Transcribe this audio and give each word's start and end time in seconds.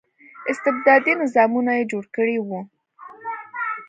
استبدادي 0.51 1.11
نظامونه 1.21 1.71
یې 1.77 1.83
جوړ 1.91 2.03
کړي 2.15 2.37
وو. 2.41 2.59